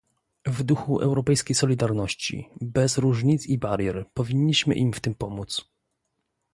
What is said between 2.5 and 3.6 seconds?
bez różnic i